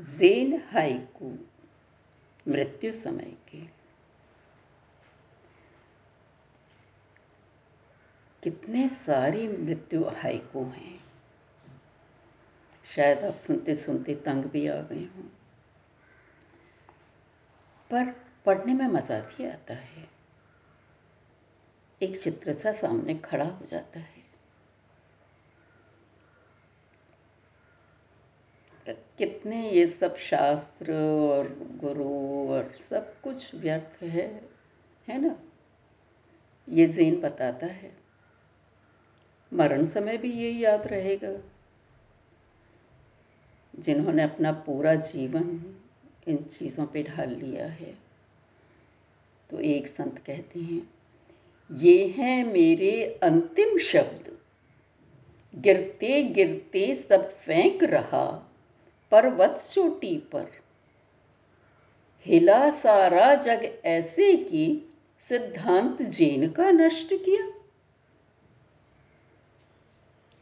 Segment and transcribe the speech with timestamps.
[0.00, 1.38] जेन haiku,
[2.48, 3.60] मृत्यु समय के।
[8.42, 11.04] कितने सारी मृत्यु हाइकू हैं।
[12.96, 15.24] शायद आप सुनते सुनते तंग भी आ गए हों।
[17.90, 20.13] पर पढ़ने में मज़ा भी आता है।
[22.04, 24.24] एक चित्र सा सामने खड़ा हो जाता है।
[29.18, 30.92] कितने ये सब शास्त्र
[31.30, 32.08] और गुरु
[32.48, 34.48] और सब कुछ व्यर्थ है
[35.08, 35.36] है ना?
[36.68, 37.96] ये जैन बताता है।
[39.52, 41.32] मरण समय भी ये याद रहेगा।
[43.78, 45.76] जिन्होंने अपना पूरा जीवन
[46.28, 47.98] इन चीज़ों पे ढाल लिया है
[49.50, 50.94] तो एक संत कहते हैं
[51.72, 54.38] ये हैं मेरे अंतिम शब्द।
[55.58, 58.52] गिरते गिरते सब फेंक रहा
[59.10, 60.46] पर्वत चोटी पर।
[62.26, 64.84] हिला सारा जग ऐसे कि
[65.20, 67.52] सिद्धांत जैन का नष्ट किया।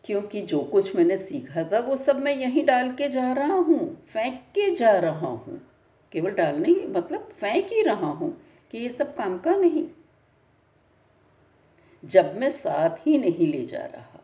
[0.04, 4.06] क्योंकि जो कुछ मैंने सीखा था, वो सब मैं यहीं डाल के जा रहा हूँ,
[4.06, 5.70] फेंक के जा रहा हूँ।
[6.12, 9.86] केवल डालने मतलब फेंक ही रहा हूँ कि ये सब काम का नहीं।
[12.04, 14.20] जब मैं साथ ही नहीं ले जा रहा।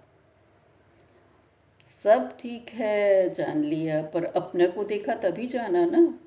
[2.02, 6.18] सब ठीक है, जान लिया, पर अपने को देखा तभी जाना ना।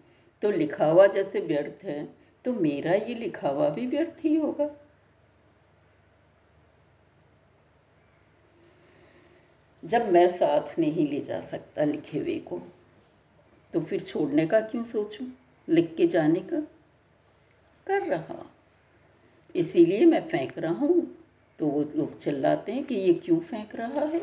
[0.42, 2.04] तो लिखावा जैसे व्यर्थ है
[2.46, 4.70] तो मेरा ये लिखावा भी व्यर्थ ही होगा।
[9.84, 12.62] जब मैं साथ नहीं ले जा सकता लिखे हुए को
[13.74, 15.26] तो फिर छोड़ने का क्यों सोचूं?
[15.70, 16.60] लिख के जाने का?
[17.88, 18.46] कर रहा।
[19.56, 21.20] इसीलिए मैं फेंक रहा हूँ।
[21.62, 24.22] तो वो लोग चिल्लाते हैं कि ये क्यों फेंक रहा है?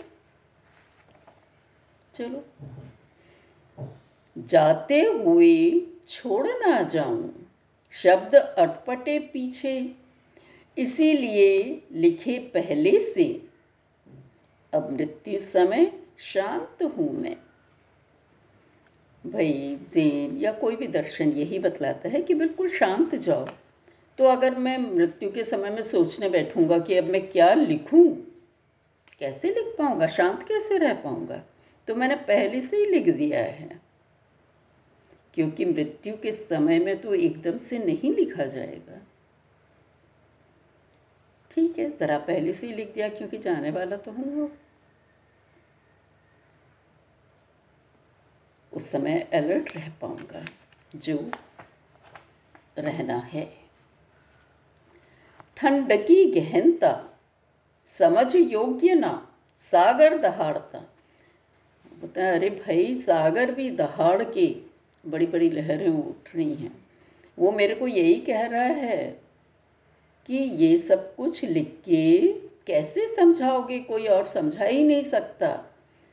[2.14, 2.44] चलो।
[4.38, 7.46] जाते हुए छोड़ ना जाऊँ,
[7.92, 9.94] शब्द अटपटे पीछे।
[10.78, 13.48] इसीलिए लिखे पहले से,
[14.72, 17.36] अब मृत्यु समय शांत हूँ मैं।
[19.26, 23.46] भाई जेन या कोई भी दर्शन यही बतलाता है कि बिल्कुल शांत जाओ।
[24.18, 28.04] तो अगर मैं मृत्यु के समय में सोचने बैठूँगा कि अब मैं क्या लिखूं,
[29.20, 31.42] कैसे लिख पाऊँगा, शांत कैसे रह पाऊँगा
[31.88, 33.80] तो मैंने पहले से ही लिख दिया है।
[35.34, 39.00] क्योंकि मृत्यु के समय में तो एकदम से नहीं लिखा जाएगा।
[41.50, 44.50] ठीक है, ज़रा पहले से ही लिख दिया, क्योंकि जाने वाला तो हूँ वो
[48.72, 50.44] उस समय अलर्ट रह पाऊँगा,
[50.96, 51.30] जो
[52.78, 53.57] रहना है।
[55.58, 57.18] ठंड की गहनता,
[57.86, 60.78] समझ योग्य ना, सागर दहाड़ता।
[62.00, 64.56] बोलता है, अरे भाई, सागर भी दहाड़ के
[65.06, 66.86] बड़ी बड़ी लहरें उठ रही हैं।
[67.38, 69.20] वो मेरे को यही कह रहा है
[70.26, 72.34] कि ये सब कुछ लिख के
[72.66, 73.78] कैसे समझाओगे?
[73.78, 75.64] कोई और समझा ही नहीं सकता।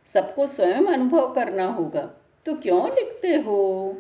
[0.06, 2.14] सबको स्वयं अनुभव करना होगा।
[2.46, 3.98] तो क्यों लिखते हो?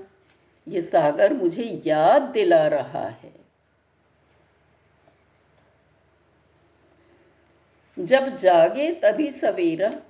[0.67, 3.44] ये सागर मुझे याद दिला रहा है।
[7.99, 10.01] जब जागे तभी सवेरा।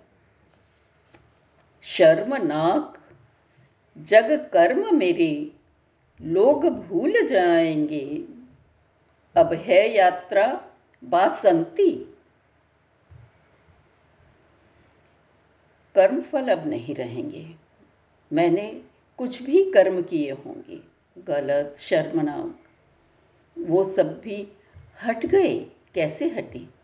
[1.82, 3.02] शर्मनाक
[3.98, 5.52] जग कर्म मेरे,
[6.22, 8.26] लोग भूल जाएँगे।
[9.38, 10.68] अब है यात्रा
[11.04, 11.92] बासंती।
[15.96, 17.56] कर्म फल अब नहीं रहेंगे।
[18.34, 18.82] मैंने
[19.18, 20.82] कुछ भी कर्म किए होंगे।
[21.22, 22.60] गलत शर्मनाक
[23.60, 24.52] वो सब भी
[25.04, 26.75] हट गए। कैसे हटे?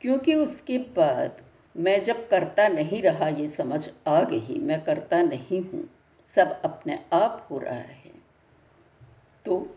[0.00, 1.42] क्योंकि उसके बाद
[1.76, 5.88] मैं जब करता नहीं रहा, ये समझ आ गई, मैं करता नहीं हूँ,
[6.28, 8.12] सब अपने आप हो रहा है।
[9.44, 9.76] तो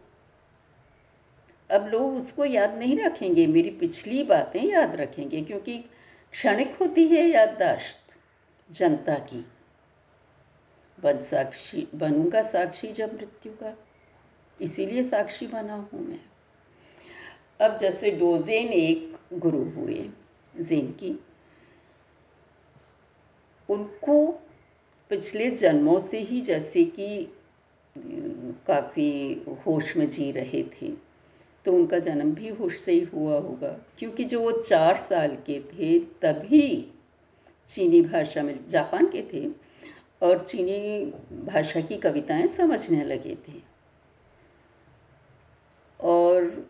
[1.72, 5.78] अब लोग उसको याद नहीं रखेंगे, मेरी पिछली बातें याद रखेंगे, क्योंकि
[6.34, 8.16] क्षणिक होती है याददाश्त
[8.70, 9.46] जनता की।
[10.98, 13.74] बन साक्षी, बनूँगा साक्षी जब मृत्यु का,
[14.60, 16.20] इसीलिए साक्षी बना हूँ मैं।
[17.60, 20.10] अब जैसे डोजेन एक गुरु हुए
[20.54, 21.20] जेन की।
[23.70, 24.26] उनको
[25.12, 27.28] पिछले जन्मों से ही जैसे कि
[28.68, 29.12] काफ़ी
[29.66, 30.92] होश में जी रहे थे
[31.66, 35.60] तो उनका जन्म भी होश से ही हुआ होगा, क्योंकि जो वो चार साल के
[35.62, 36.92] थे, तभी
[37.70, 39.48] चीनी भाषा में, जापान के थे,
[40.22, 41.06] और चीनी
[41.46, 43.54] भाषा की कविताएँ समझने लगे थे।
[46.00, 46.66] और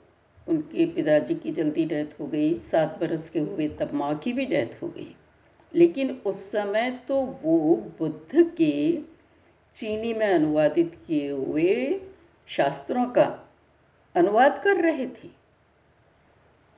[0.47, 4.45] उनके पिताजी की जल्दी डेथ हो गई, सात बरस के हुए तब माँ की भी
[4.45, 5.15] डेथ हो गई।
[5.75, 8.99] लेकिन उस समय तो वो बुद्ध के
[9.73, 12.01] चीनी में अनुवादित किए हुए
[12.47, 13.49] शास्त्रों का
[14.15, 15.29] अनुवाद कर रहे थे।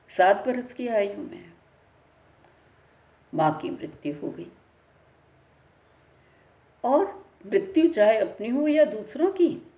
[0.08, 1.52] सात बरस की आयु में
[3.34, 4.52] माँ की मृत्यु हो गई।
[6.84, 9.72] और मृत्यु चाहे अपनी हो या दूसरों की,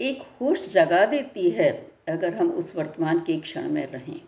[0.00, 4.20] एक होश जगा देती है। अगर हम उस वर्तमान के क्षण में रहें।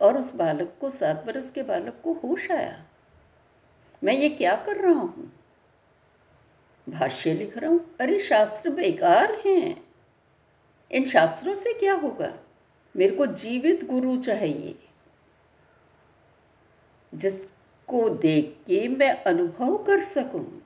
[0.00, 2.86] और उस बालक को, सात बरस के बालक को होश आया।
[4.04, 5.32] मैं ये क्या कर रहा हूँ?
[6.88, 9.86] भाष्य लिख रहा हूँ, अरे, शास्त्र बेकार हैं।
[10.92, 12.38] इन शास्त्रों से क्या होगा?
[12.96, 14.78] मेरे को जीवित गुरु चाहिए।
[17.14, 20.62] जिसको देख के मैं अनुभव कर सकूँ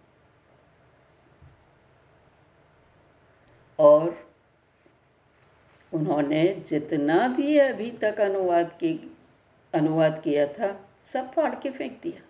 [3.79, 4.33] और
[5.97, 8.99] उन्होंने जितना भी अभी तक अनुवाद के,
[9.75, 12.23] अनुवाद किया था, सब फाड़ के फेंक दिया।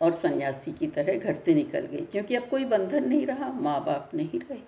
[0.00, 3.84] और सन्यासी की तरह घर से निकल गई, क्योंकि अब कोई बंधन नहीं रहा माँ
[3.84, 4.60] बाप नहीं रहे।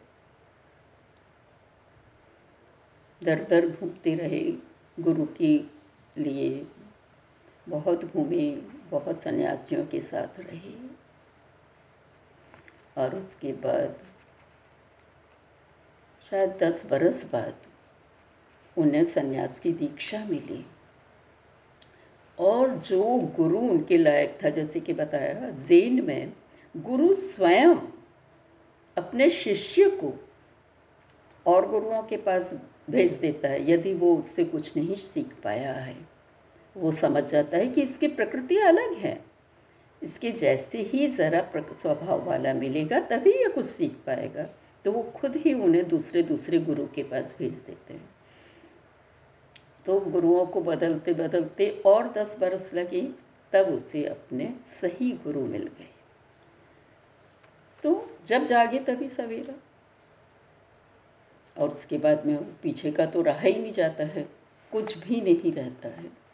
[3.23, 4.52] दर दर घूमते रहे
[5.00, 5.61] गुरु के
[6.19, 6.67] लिए,
[7.69, 8.50] बहुत घूमे
[8.91, 10.75] बहुत सन्यासियों के साथ रहे।
[12.99, 13.99] और उसके बाद
[16.30, 17.54] शायद दस बरस बाद
[18.76, 20.66] उन्हें सन्यास की दीक्षा मिली।
[22.38, 23.02] और जो
[23.36, 26.32] गुरु उनके लायक था, जैसे कि बताया, जैन में
[26.76, 27.75] गुरु स्वयं
[28.96, 30.12] अपने शिष्य को
[31.46, 32.52] और गुरुओं के पास
[32.90, 35.96] भेज देता है। यदि वो उससे कुछ नहीं सीख पाया है,
[36.76, 39.24] वो समझ जाता है कि इसकी प्रकृति अलग है।
[40.02, 44.46] इसके जैसे ही ज़रा स्वभाव वाला मिलेगा, तभी ये कुछ सीख पाएगा।
[44.84, 48.10] तो वो खुद ही उन्हें दूसरे दूसरे गुरु के पास भेज देते हैं।
[49.86, 53.14] तो गुरुओं को बदलते बदलते और दस बरस लगी,
[53.52, 55.88] तब उसे अपने सही गुरु मिल गए।
[57.82, 59.54] तो जब जागे तभी सवेरा।
[61.62, 64.28] और उसके बाद में पीछे का तो रहा ही नहीं जाता है,
[64.72, 66.28] कुछ भी नहीं रहता है।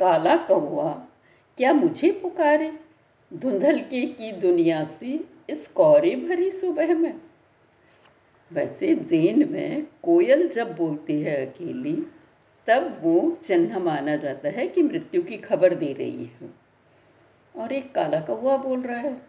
[0.00, 0.92] काला कौआ
[1.56, 2.72] क्या मुझे पुकारे?
[3.34, 7.20] धुंधल के की दुनिया से इस कौरे भरी सुबह में।
[8.52, 12.06] वैसे जेन में कोयल जब बोलती है अकेली,
[12.66, 16.50] तब वो चिन्ह माना जाता है कि मृत्यु की खबर दे रही है।
[17.56, 19.22] और एक काला कौआ बोल रहा है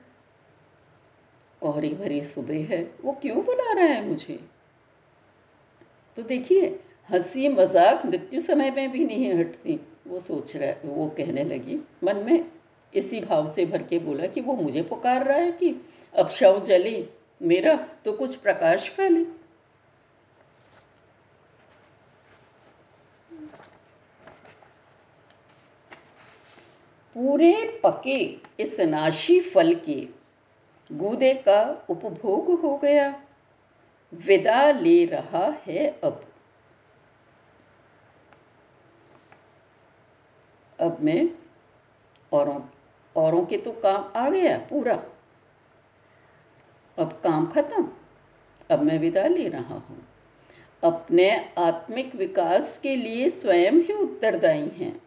[1.62, 4.40] कोहरी भरी सुबह है, वो क्यों बुला रहा है मुझे?
[6.16, 6.80] तो देखिए,
[7.10, 11.76] हँसी मज़ाक मृत्यु समय में भी नहीं हटती। वो सोच रहा है, वो कहने लगी,
[12.04, 12.46] मन में
[12.94, 15.76] इसी भाव से भर के बोला कि वो मुझे पुकार रहा है कि
[16.16, 17.10] अब शव जले,
[17.42, 17.76] मेरा
[18.06, 19.24] तो कुछ प्रकाश फैले।
[27.16, 28.20] पूरे पके
[28.60, 30.08] इस नाशी फल के
[30.92, 33.24] गूदे का उपभोग हो गया।
[34.14, 36.26] विदा ले रहा है अब।
[40.80, 41.30] अब मैं
[42.32, 42.62] औरों
[43.16, 45.04] औरों के तो काम आ गया पूरा।
[46.98, 47.88] अब काम खत्म।
[48.70, 50.08] अब मैं विदा ले रहा हूँ।
[50.84, 55.02] अपने आत्मिक विकास के लिए स्वयं ही उत्तरदायी हैं,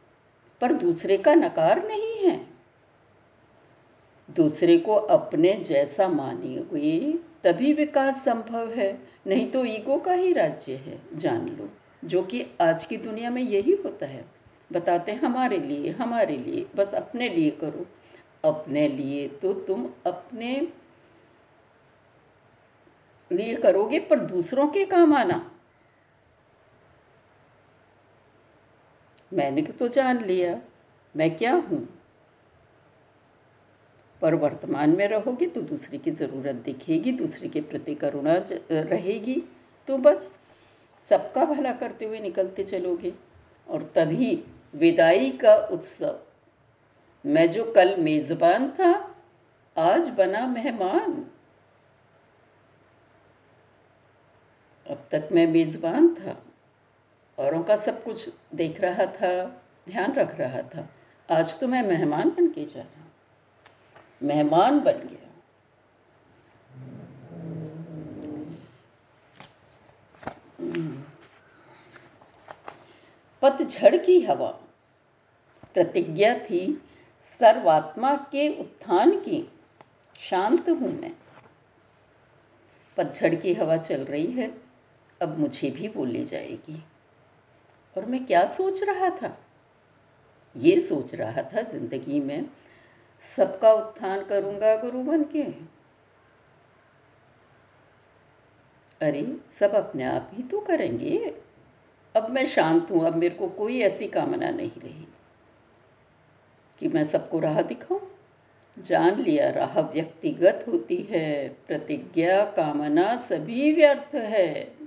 [0.60, 2.46] पर दूसरे का नकार नहीं है।
[4.30, 10.32] दूसरे को अपने जैसा माने हुए तभी विकास संभव है, नहीं तो ईगो का ही
[10.32, 11.68] राज्य है, जान लो,
[12.04, 14.24] जो कि आज की दुनिया में यही होता है।
[14.72, 17.86] बताते हैं, हमारे लिए हमारे लिए, बस अपने लिए करो।
[18.44, 20.68] अपने लिए तो तुम अपने
[23.30, 25.50] लिए करोगे, पर दूसरों के काम आना।
[29.32, 30.60] मैंने तो जान लिया,
[31.16, 31.86] मैं क्या हूँ?
[34.22, 38.34] पर वर्तमान में रहोगे तो दूसरे की ज़रूरत दिखेगी, दूसरे के प्रति करुणा
[38.70, 39.42] रहेगी।
[39.88, 40.38] तो बस,
[41.08, 43.12] सबका भला करते हुए निकलते चलोगे,
[43.68, 44.44] और तभी
[44.74, 46.18] विदाई का उत्सव।
[47.26, 48.92] मैं जो कल मेज़बान था,
[49.76, 51.24] आज बना मेहमान
[54.90, 56.42] अब तक मैं मेज़बान था
[57.38, 59.44] औरों का सब कुछ देख रहा था,
[59.88, 60.88] ध्यान रख रहा था।
[61.30, 63.04] आज तो मैं मेहमान बन के जा रहा
[64.22, 65.24] मेहमान बन गया।
[73.42, 74.50] पतझड़ की हवा।
[75.74, 76.82] प्रतिज्ञा थी,
[77.22, 79.52] सर्वात्मा के उत्थान की।
[80.18, 81.12] शांत हूँ मैं।
[82.96, 84.67] पतझड़ की हवा चल रही है।
[85.22, 86.84] अब मुझे भी बोली जाएगी।
[87.96, 89.38] और मैं क्या सोच रहा था?
[90.56, 92.50] ये सोच रहा था ज़िंदगी में
[93.36, 95.42] सबका उत्थान करूँगा गुरु बन के।
[99.06, 101.34] अरे, सब अपने आप ही तो करेंगे।
[102.16, 105.08] अब मैं शांत हूँ, अब मेरे को कोई ऐसी कामना नहीं रही
[106.78, 108.10] कि मैं सबको राह दिखाऊँ।
[108.78, 114.77] जान लिया, राह व्यक्तिगत होती है। प्रतिज्ञा, कामना सभी व्यर्थ है।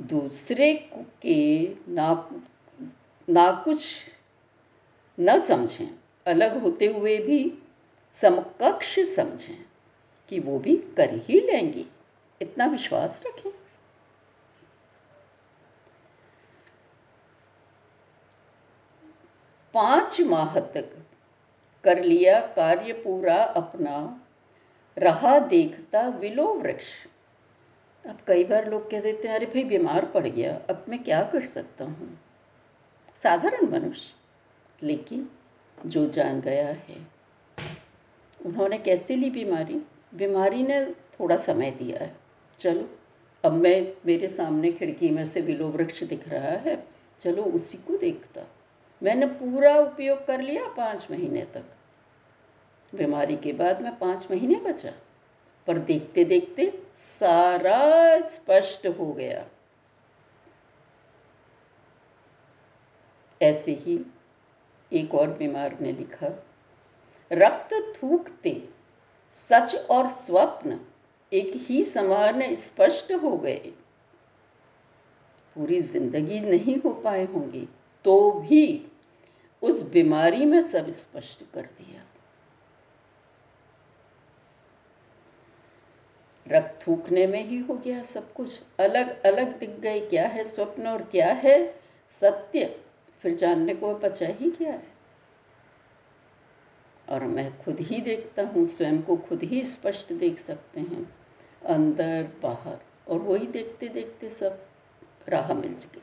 [0.00, 0.74] दूसरे
[1.22, 2.30] के ना
[3.28, 3.86] ना कुछ
[5.20, 5.88] न समझें।
[6.26, 7.58] अलग होते हुए भी
[8.12, 9.64] समकक्ष समझें
[10.28, 11.86] कि वो भी कर ही लेंगी।
[12.42, 13.50] इतना विश्वास रखें।
[19.74, 21.06] पाँच माह तक
[21.84, 24.20] कर लिया कार्य पूरा अपना,
[24.98, 26.86] रहा देखता विलो वृक्ष।
[28.06, 31.22] अब कई बार लोग कह देते हैं, अरे भाई, बीमार पड़ गया, अब मैं क्या
[31.22, 32.18] कर सकता हूँ?
[33.22, 34.14] साधारण मनुष्य।
[34.86, 35.30] लेकिन
[35.86, 37.06] जो जान गया है,
[38.46, 39.74] उन्होंने कैसे ली बीमारी?
[40.14, 42.16] बीमारी ने थोड़ा समय दिया है।
[42.58, 42.90] चलो,
[43.44, 46.86] अब मैं, मेरे सामने खिड़की में से विलो वृक्ष दिख रहा है,
[47.20, 48.40] चलो उसी को देखता।
[49.02, 51.64] मैंने पूरा उपयोग कर लिया पाँच महीने तक।
[52.94, 54.92] बीमारी के बाद मैं पाँच महीने बचा।
[55.68, 59.44] पर देखते देखते सारा स्पष्ट हो गया।
[63.40, 63.98] ऐसे ही
[64.92, 66.28] एक और बीमार ने लिखा,
[67.30, 68.62] रक्त थूकते,
[69.34, 70.78] सच और स्वप्न
[71.32, 73.72] एक ही समान स्पष्ट हो गए।
[75.56, 77.66] पूरी ज़िंदगी नहीं हो पाए होंगे
[78.04, 78.86] तो भी
[79.62, 82.02] उस बीमारी में सब स्पष्ट कर दिया।
[86.54, 90.86] रक्त थूकने में ही हो गया सब कुछ। अलग अलग दिख गए, क्या है स्वप्न
[90.86, 91.74] और क्या है
[92.08, 92.80] सत्य?
[93.22, 94.94] फिर जानने को बचा ही क्या है?
[97.08, 101.14] और मैं खुद ही देखता हूँ, स्वयं को खुद ही स्पष्ट देख सकते हैं।
[101.66, 104.66] अंदर, बाहर, और वही देखते देखते सब
[105.28, 106.00] राह मिल गई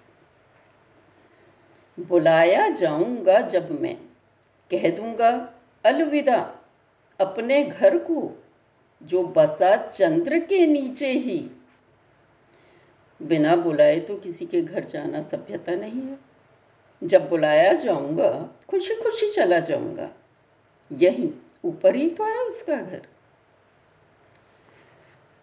[1.99, 3.95] बुलाया जाऊँगा जब मैं।
[4.71, 5.53] कह दूँगा,
[5.85, 6.55] अलविदा,
[7.19, 8.43] अपने घर को।
[9.01, 11.51] जो बसा चंद्र के नीचे ही।
[13.21, 16.19] बिना बुलाए तो किसी के घर जाना सभ्यता नहीं है।
[17.03, 20.09] जब बुलाया जाऊँगा खुशी खुशी चला जाऊँगा।
[20.91, 21.33] यही
[21.65, 23.01] ऊपर ही तो है उसका घर।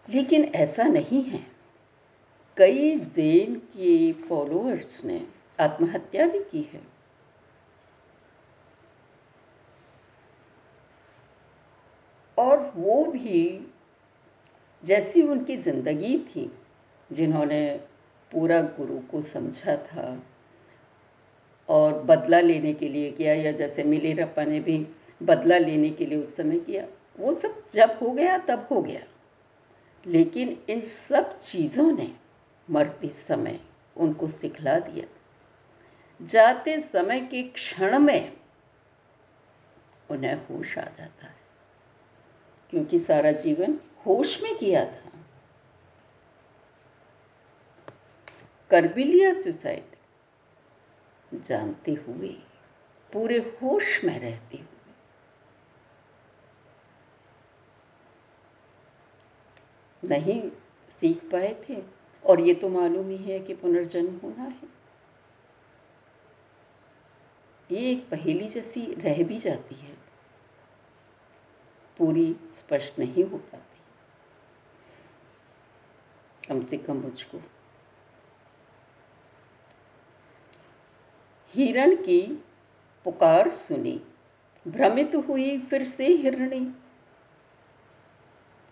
[0.09, 1.47] लेकिन ऐसा नहीं है।
[2.57, 5.27] कई जेन के फॉलोअर्स ने
[5.59, 6.98] आत्महत्या भी की है।
[12.39, 13.71] और वो भी
[14.85, 16.51] जैसी उनकी ज़िंदगी थी,
[17.11, 17.81] जिन्होंने
[18.31, 20.23] पूरा गुरु को समझा था
[21.69, 24.87] और बदला लेने के लिए किया, या जैसे मिले रप्पा ने भी
[25.23, 26.85] बदला लेने के लिए उस समय किया।
[27.19, 29.01] वो सब जब हो गया, तब हो गया।
[30.05, 32.11] लेकिन इन सब चीज़ों ने
[32.69, 33.59] मरते समय
[33.97, 35.05] उनको सिखला दिया।
[36.21, 38.33] जाते समय के क्षण में
[40.11, 41.38] उन्हें होश आ जाता है।
[42.69, 45.11] क्योंकि सारा जीवन होश में किया था।
[48.71, 49.95] कर भी लिया सुसाइड
[51.41, 52.27] जानते हुए,
[53.13, 54.67] पूरे होश में रहते हुए।
[60.03, 60.41] नहीं
[60.91, 61.81] सीख पाए थे,
[62.25, 64.67] और ये तो मालूम ही है कि पुनर्जन्म होना है।
[67.71, 69.98] ये एक पहेली जैसी रह भी जाती है।
[71.99, 73.79] पूरी स्पष्ट नहीं हो पाती।
[76.47, 77.41] कम से कम मुझको।
[81.53, 82.45] हिरण की
[83.03, 84.01] पुकार सुनी।
[84.67, 86.75] भ्रमित हुई फिर से हिरणी।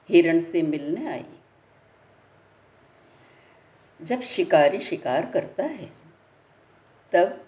[0.09, 1.25] हिरण से मिलने आई।
[4.01, 5.91] जब शिकारी शिकार करता है,
[7.11, 7.45] तब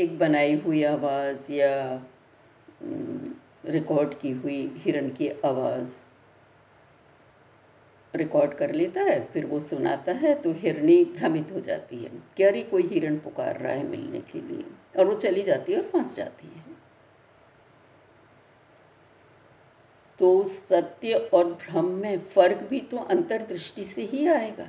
[0.00, 2.02] एक बनाई हुई आवाज़ या
[3.66, 5.96] रिकॉर्ड की हुई हिरण की आवाज़।
[8.14, 12.42] रिकॉर्ड कर लेता है, फिर वो सुनाता है तो हिरनी भ्रमित हो जाती है। कि
[12.42, 14.64] अरे कोई हिरण पुकार रहा है मिलने के लिए,
[14.98, 16.64] और वो चली जाती है और फंस जाती है।
[20.18, 24.68] तो सत्य और भ्रम में फ़र्क भी तो अंतर्दृष्टि से ही आएगा।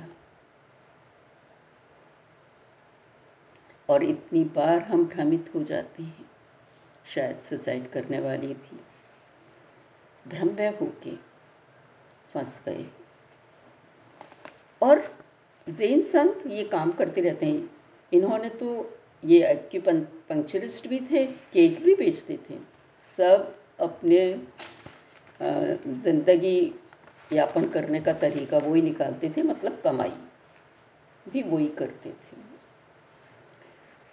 [3.88, 6.30] और इतनी बार हम भ्रमित हो जाते हैं,
[7.06, 8.80] शायद सुसाइड करने वाले भी।
[10.28, 10.48] भ्रम
[10.80, 11.14] होके
[12.34, 12.84] फंस गए।
[14.82, 15.02] और
[15.66, 17.70] जैन संत ये काम करते रहते हैं।
[18.12, 18.68] इन्होंने तो
[19.24, 22.58] ये एक्यूपंक्चरिस्ट भी थे, केक भी बेचते थे।
[23.18, 24.20] सब अपने
[25.40, 26.60] ज़िंदगी
[27.30, 30.12] यापन करने का तरीका वही निकालते थे मतलब कमाई
[31.26, 32.36] भी वही करते थे।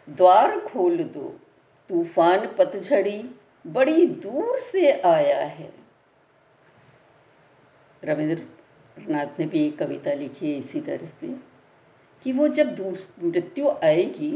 [0.08, 1.36] द्वार खोल दो,
[1.90, 3.18] तूफ़ान पतझड़ी
[3.66, 5.72] बड़ी दूर से आया है।
[8.06, 11.28] रविंद्रनाथ ने भी एक कविता लिखी है इसी तरह से,
[12.26, 14.32] कि वो जब दूर मृत्यु आएगी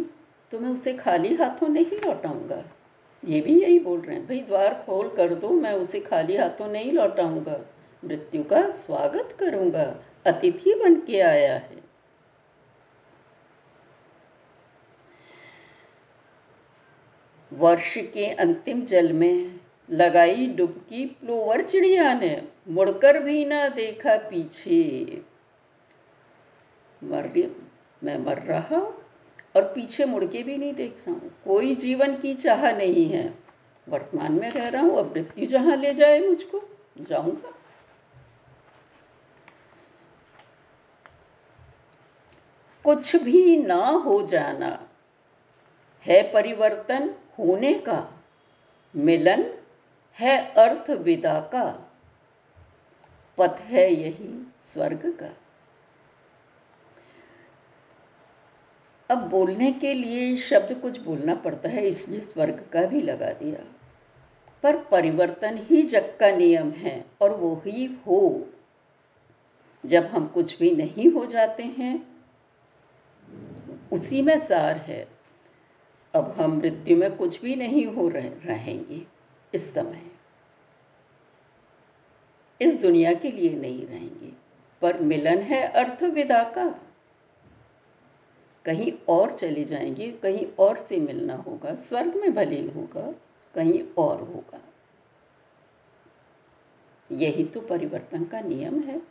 [0.53, 2.63] तो मैं उसे खाली हाथों नहीं लौटाऊँगा।
[3.23, 6.67] ये भी यही बोल रहे हैं, भाई द्वार खोल कर दो, मैं उसे खाली हाथों
[6.67, 7.59] नहीं लौटाऊँगा।
[8.03, 9.83] मृत्यु का स्वागत करूँगा,
[10.25, 11.77] अतिथि बन के आया है।
[17.51, 19.58] वर्ष के अंतिम जल में
[19.91, 25.21] लगाई डुबकी प्लोवर चिड़िया ने, मुड़कर भी ना देखा पीछे।
[27.03, 27.55] मर
[28.03, 28.77] मैं मर रहा
[29.55, 33.33] और पीछे मुड़ के भी नहीं देख रहा हूँ। कोई जीवन की चाह नहीं है।
[33.89, 36.69] वर्तमान में रह रहा हूँ, अब मृत्यु जहाँ ले जाए मुझको,
[36.99, 37.53] जाऊँगा।
[42.83, 44.89] कुछ भी ना हो जाना
[46.05, 48.23] है परिवर्तन होने का।
[48.95, 49.53] मिलन
[50.15, 51.91] है अर्थ विदा का,
[53.37, 55.29] पथ है यही स्वर्ग का।
[59.09, 63.75] अब बोलने के लिए शब्द कुछ बोलना पड़ता है इसलिए स्वर्ग का भी लगा दिया।
[64.63, 68.49] पर परिवर्तन ही जग का नियम है और वो ही हो।
[69.85, 72.23] जब हम कुछ भी नहीं हो जाते हैं,
[73.91, 75.07] उसी में सार है।
[76.13, 79.18] अब हम मृत्यु में कुछ भी नहीं हो रहे, रहेंगे।
[79.53, 80.01] इस समय।
[82.61, 84.33] इस दुनिया के लिए नहीं रहेंगे,
[84.81, 86.81] पर मिलन है अर्थ विदा का।
[88.65, 93.15] कहीं और चले जाएँगे, कहीं और से मिलना होगा, स्वर्ग में भले होगा,
[93.55, 94.61] कहीं और होगा।
[97.11, 99.01] यही तो परिवर्तन का नियम है।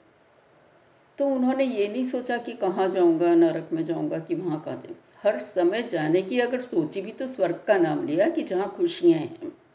[1.18, 4.96] तो उन्होंने ये नहीं सोचा कि कहाँ जाऊँगा, नरक में जाऊँगा, कि वहाँ कहाँ जाऊँ।
[5.22, 9.18] हर समय जाने की अगर सोची भी तो स्वर्ग का नाम लिया कि जहाँ खुशियाँ
[9.18, 9.67] हैं।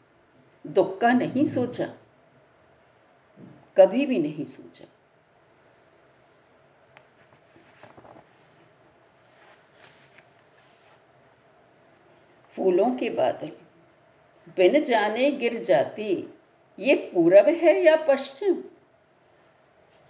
[0.64, 1.86] दुख का नहीं सोचा,
[3.76, 4.84] कभी भी नहीं सोचा।
[12.54, 13.50] फूलों के बादल,
[14.56, 16.12] बिन जाने गिर जाती,
[16.78, 18.62] ये पूरब है या पश्चिम?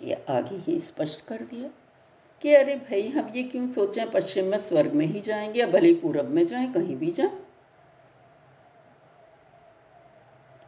[0.03, 1.71] ये आगे ही स्पष्ट कर दिया
[2.43, 5.95] कि अरे भाई, हम ये क्यों सोचें, पश्चिम में स्वर्ग में ही जाएँगे या भले
[5.95, 7.44] पूरब में जाएँ, कहीं भी जाएँ।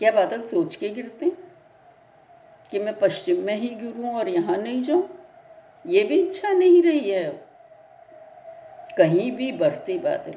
[0.01, 1.31] क्या बादल सोच के गिरते
[2.71, 5.09] कि मैं पश्चिम में ही गिरूं और यहाँ नहीं जाऊँ?
[5.85, 7.25] ये भी इच्छा नहीं रही है
[8.99, 10.35] कहीं भी बरसे बादल,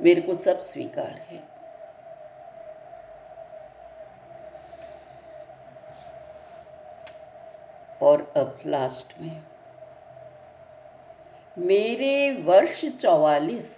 [0.00, 1.42] मेरे को सब स्वीकार है।
[8.02, 9.42] और अब लास्ट में,
[11.56, 13.68] मेरे वर्ष चौवालीस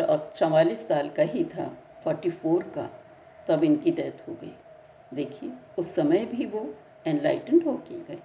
[0.00, 1.66] चौवालीस साल का ही था
[2.04, 2.90] फोर्टी फोर का,
[3.48, 4.52] तब इनकी डेथ हो गई।
[5.14, 6.74] देखिए, उस समय भी वो
[7.06, 8.18] एनलाइटेंड हो के गए।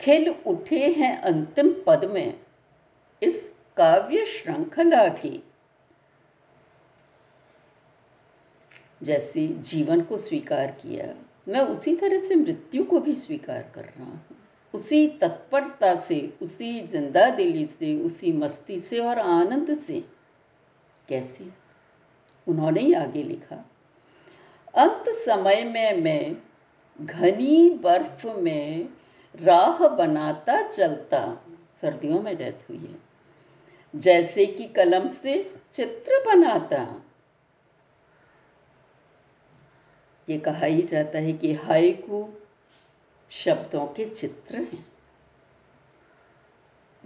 [0.00, 2.34] खिल उठे हैं अंतिम पद में,
[3.22, 5.42] इस काव्य श्रृंखला की।
[9.02, 11.14] जैसे जीवन को स्वीकार किया,
[11.48, 14.20] मैं उसी तरह से मृत्यु को भी स्वीकार कर रहा हूँ।
[14.74, 20.04] उसी तत्परता से, उसी ज़िंदा दिली से, उसी मस्ती से और आनंद से
[21.12, 21.48] कैसे?
[22.46, 23.56] उन्होंने ही आगे लिखा।
[24.74, 26.36] अंत समय में मैं
[27.00, 28.88] घनी बर्फ़ में
[29.34, 31.20] राह बनाता चलता,
[31.82, 32.98] सर्दियों में डेथ हुई है,
[33.94, 37.02] जैसे कि कलम से चित्र बनाता।
[40.28, 42.28] ये कहा ही जाता है कि हाइकू
[43.30, 44.91] शब्दों के चित्र हैं।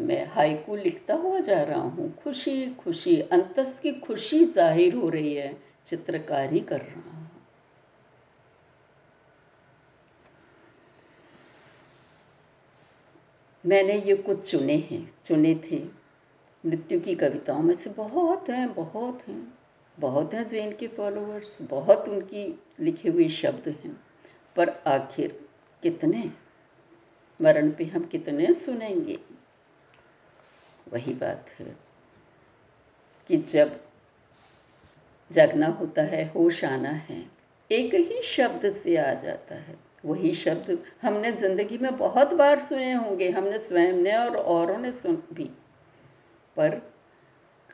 [0.00, 5.35] मैं हाइकू लिखता हुआ जा रहा हूँ। खुशी खुशी। अंतस की खुशी ज़ाहिर हो रही
[5.35, 5.56] है।
[5.87, 7.30] चित्रकारी कर रहा हूँ।
[13.64, 15.82] मैंने ये कुछ चुने हैं। चुने थे।
[16.66, 19.59] मृत्यु की कविताओं में से बहुत हैं बहुत हैं।
[19.98, 24.00] बहुत हैं जैन के फॉलोअर्स बहुत उनकी लिखे हुए शब्द हैं।
[24.56, 25.46] पर आखिर
[25.82, 26.32] कितने?
[27.40, 29.18] मरण पे हम कितने सुनेंगे?
[30.92, 31.77] वही बात है
[33.29, 33.81] कि जब
[35.33, 37.31] जगना होता है, होश आना है,
[37.70, 42.92] एक ही शब्द से आ जाता है। वही शब्द हमने ज़िंदगी में बहुत बार सुने
[42.92, 45.51] होंगे, हमने स्वयं ने और औरों ने सुन भी।
[46.57, 46.94] पर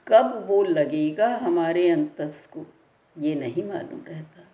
[0.06, 2.66] कब वो लगेगा हमारे अंतस को,
[3.18, 4.48] ये नहीं मालूम रहता।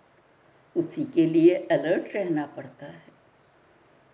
[0.75, 3.09] उसी के लिए अलर्ट रहना पड़ता है।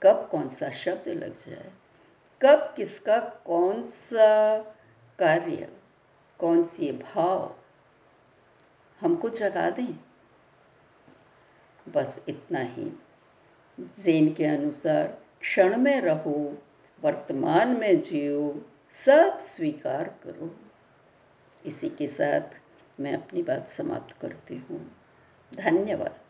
[0.03, 1.71] कब कौन सा शब्द लग जाए
[2.41, 4.57] कब किसका कौन सा
[5.19, 5.77] कार्य,
[6.39, 7.55] कौन सी भाव
[9.01, 9.99] हमको जगा दें?
[11.89, 12.99] बस इतना ही।
[13.79, 15.07] जेन के अनुसार
[15.41, 16.57] क्षण में रहो,
[17.01, 20.59] वर्तमान में जियो, सब स्वीकार करो।
[21.65, 22.41] इसी के साथ
[22.99, 24.91] मैं अपनी बात समाप्त करती हूँ।
[25.53, 26.24] धन्यवाद।